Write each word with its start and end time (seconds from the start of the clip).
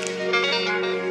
Música 0.00 1.07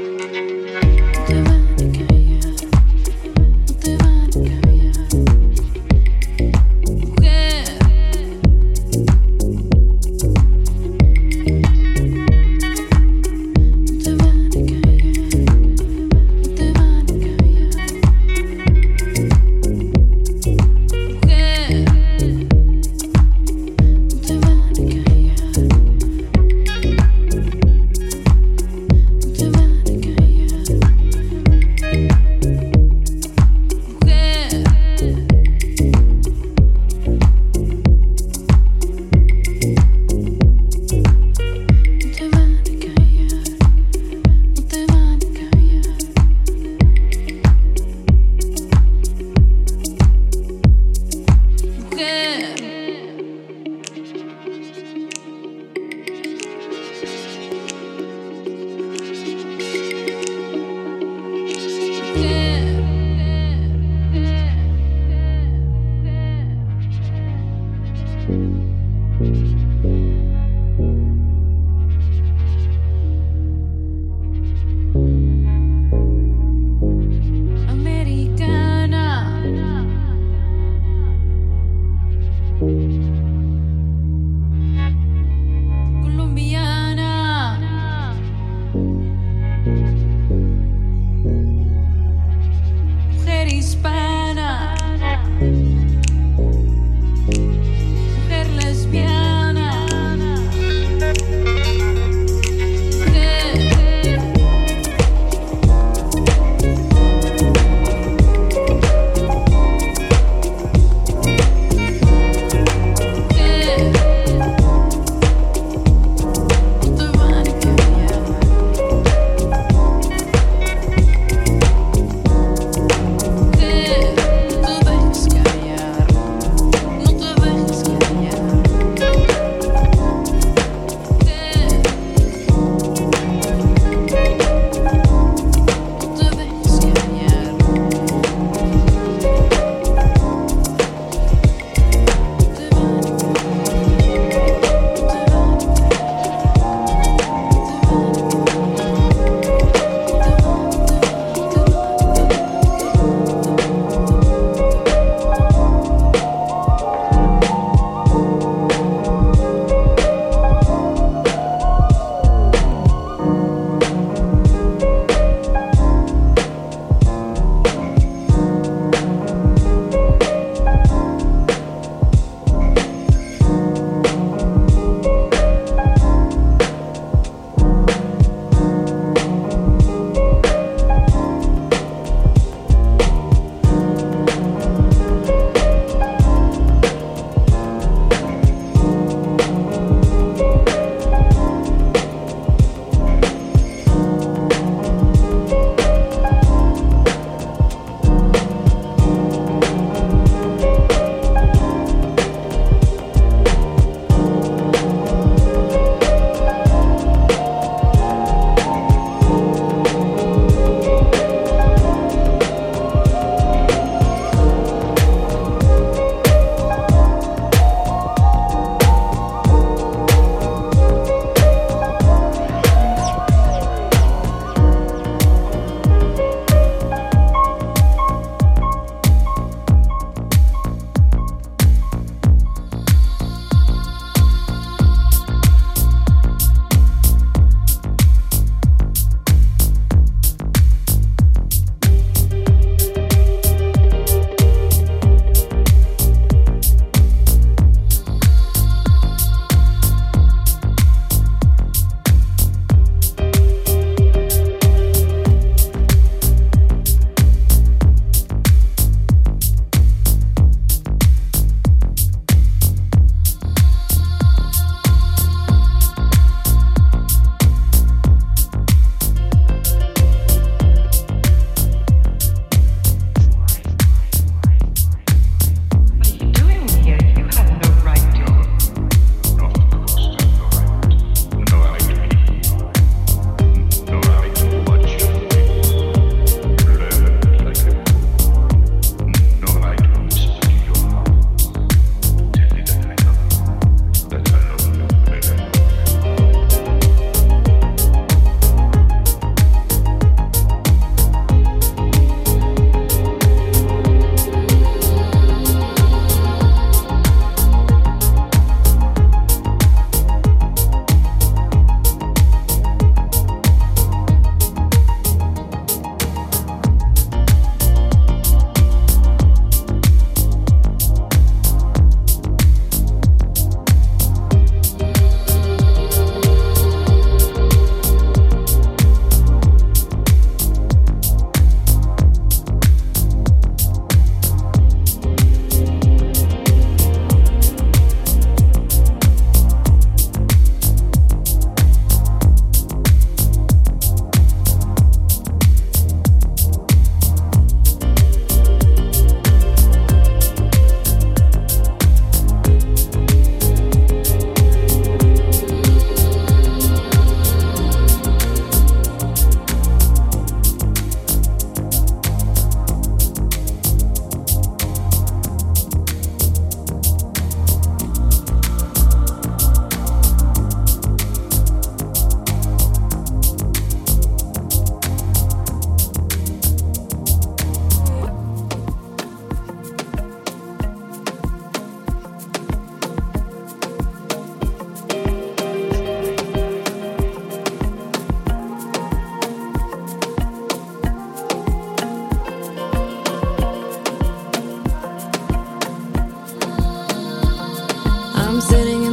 sitting 398.50 398.87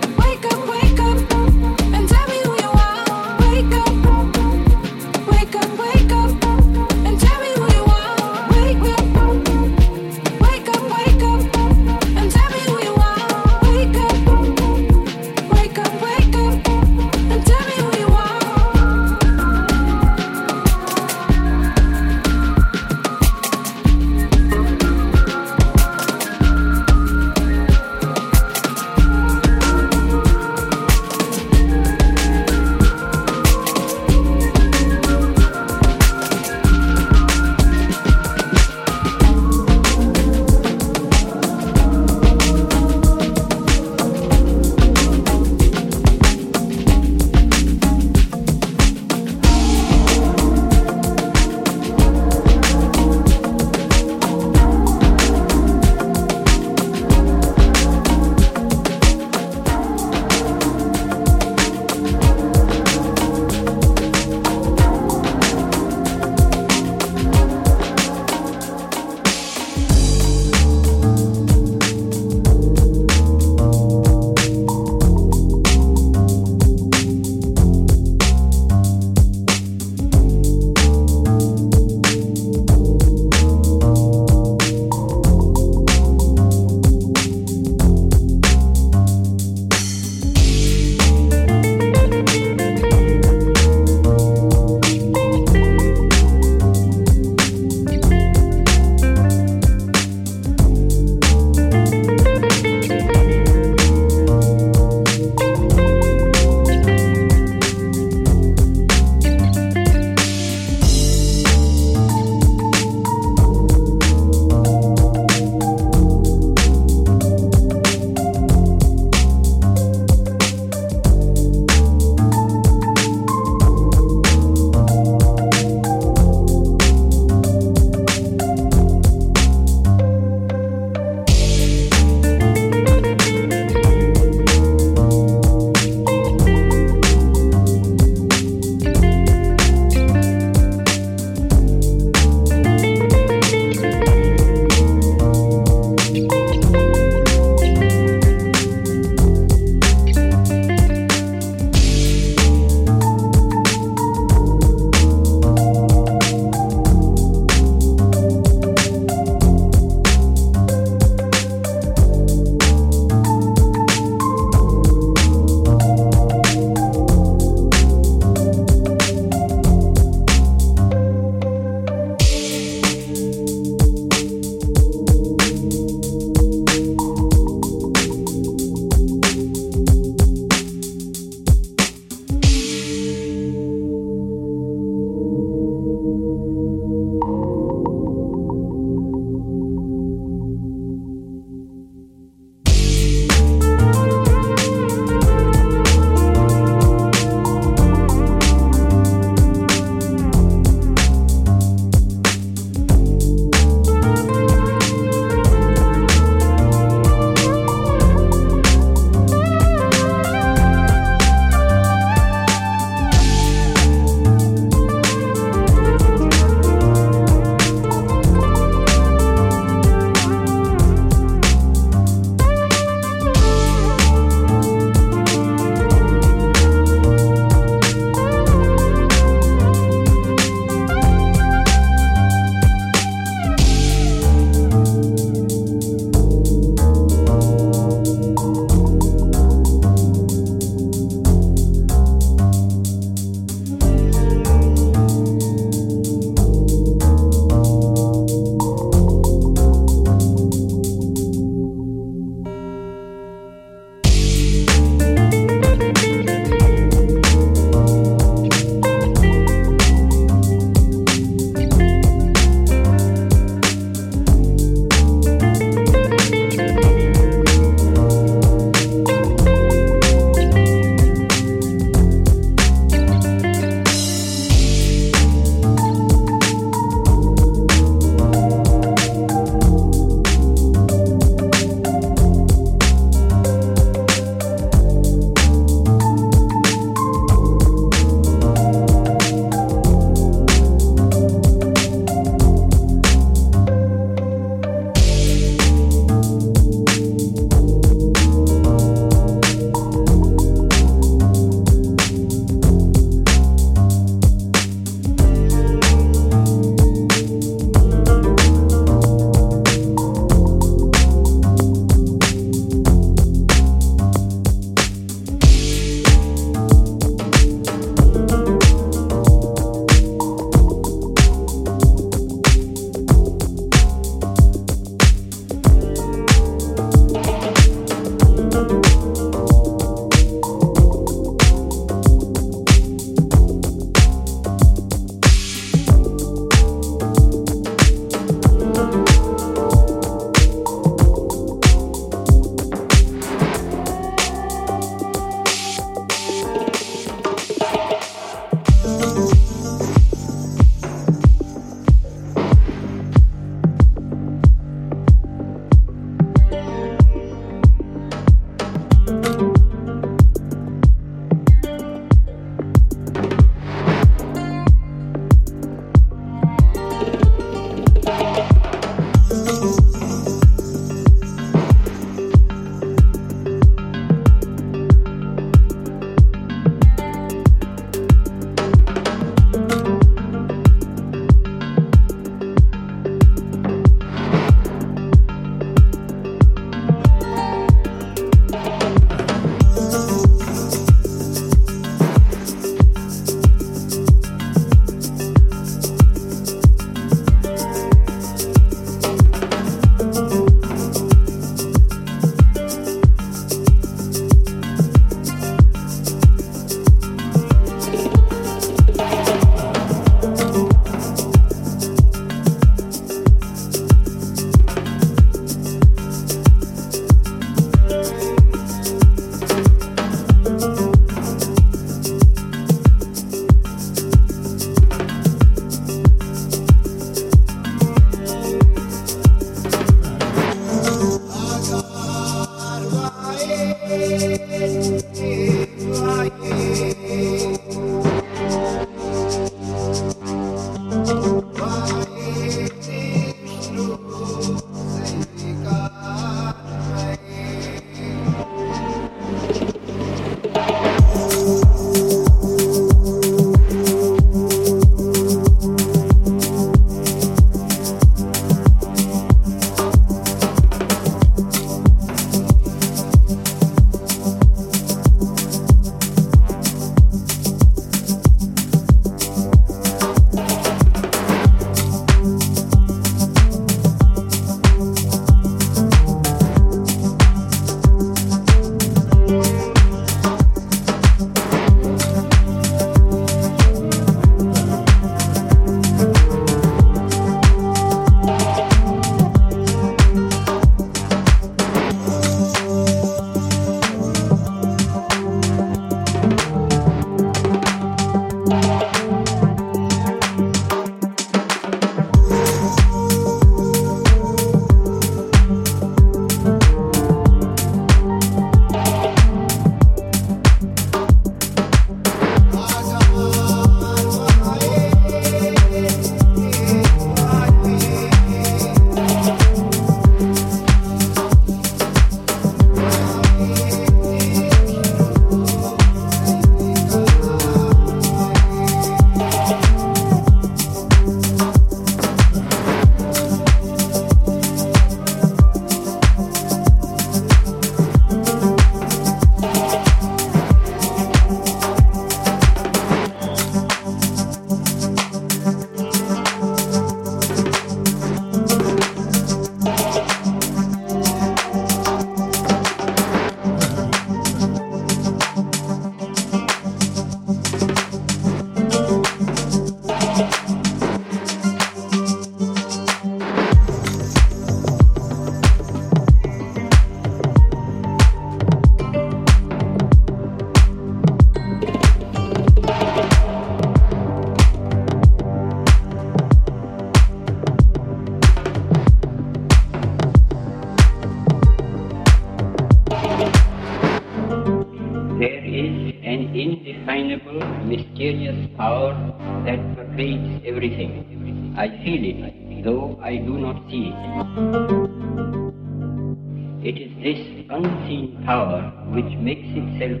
felt 599.80 600.00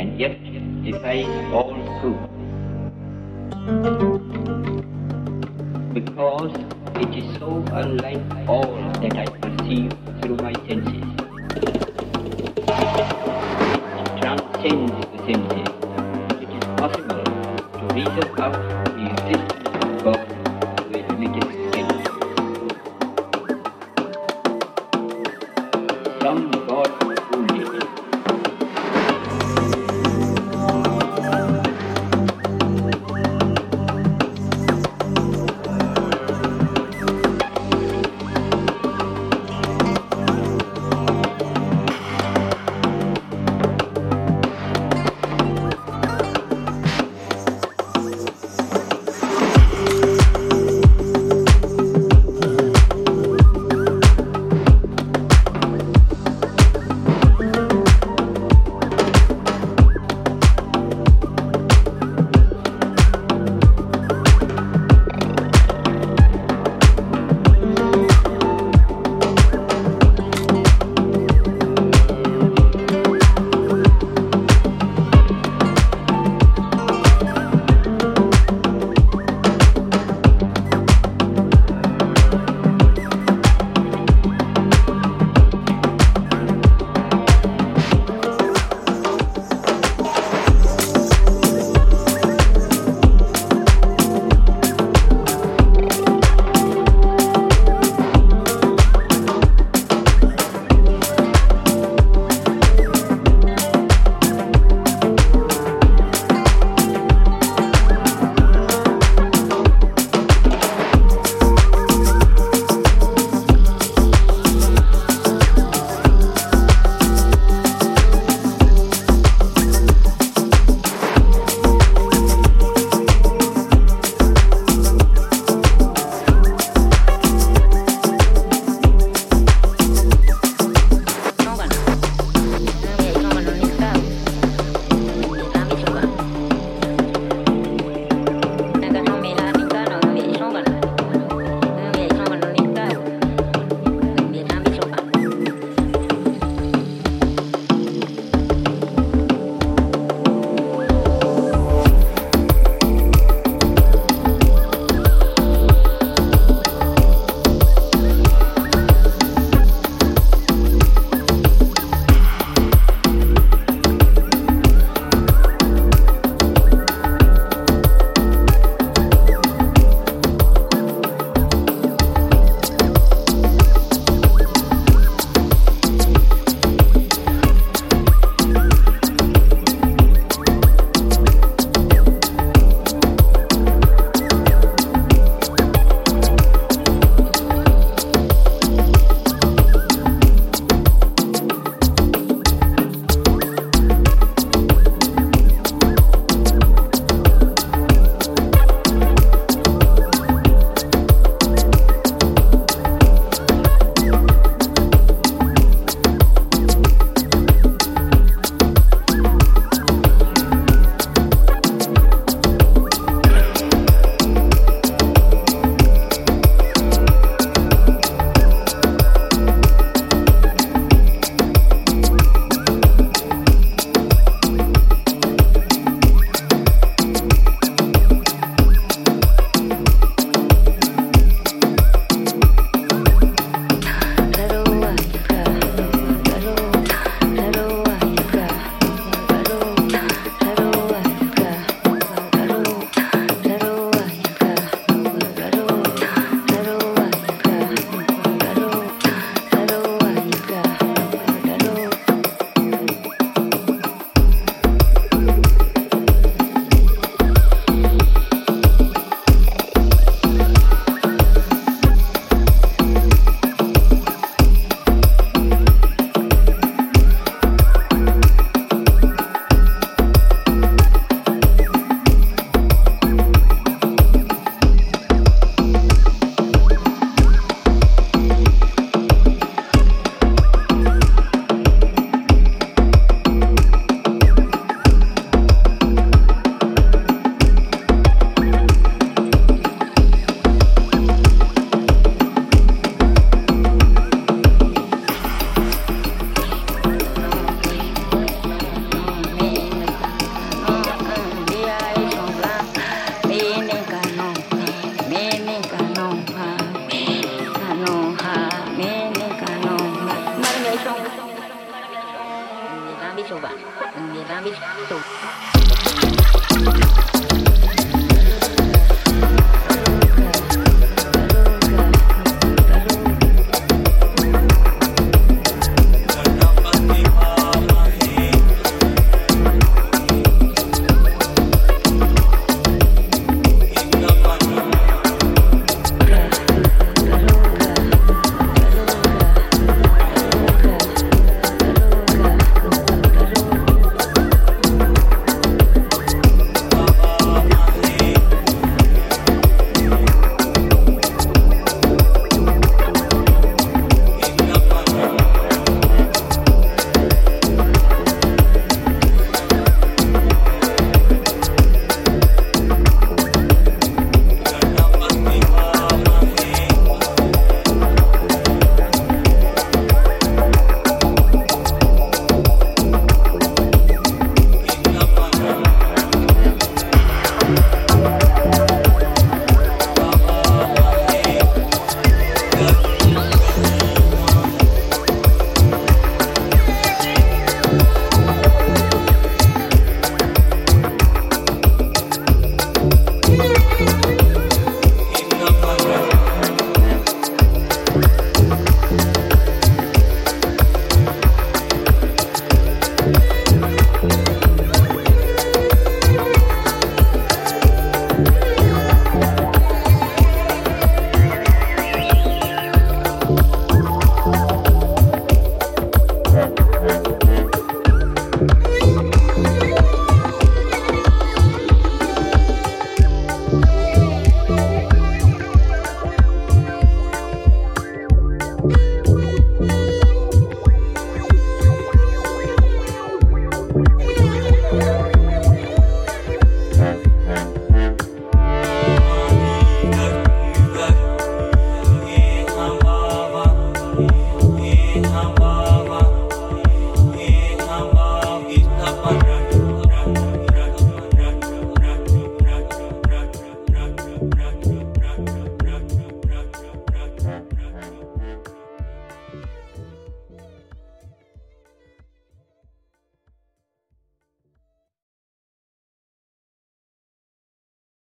and 0.00 0.18
yet 0.18 0.36
defies 0.82 1.52
all 1.52 1.74
truth. 2.00 2.24
Because 5.92 6.54
it 7.02 7.10
is 7.20 7.38
so 7.38 7.50
unlike 7.80 8.48
all 8.48 8.76
that 9.02 9.14
I 9.14 9.26
perceive 9.26 9.92
through 10.22 10.36
my 10.36 10.54
senses. 10.66 11.04
It 14.00 14.10
transcends 14.22 14.92
the 15.12 15.18
senses. 15.28 15.68
It 16.42 16.50
is 16.56 16.64
possible 16.80 17.24
to 17.78 17.94
reason 17.94 18.26
out 18.40 18.56
the 18.86 19.17